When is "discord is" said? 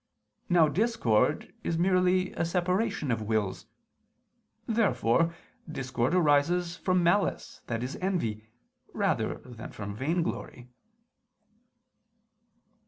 0.67-1.77